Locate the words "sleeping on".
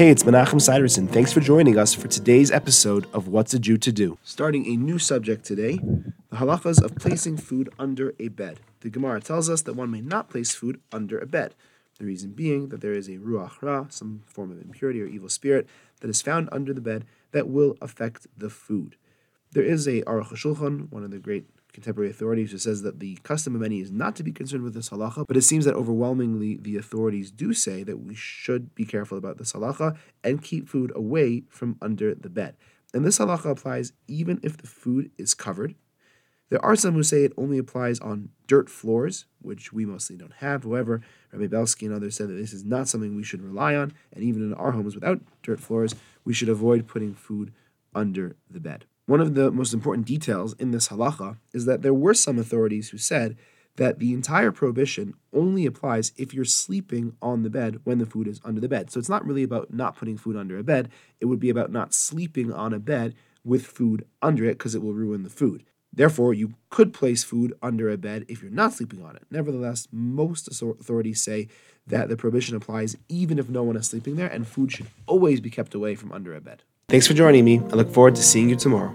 56.44-57.42, 61.92-62.72, 68.74-69.16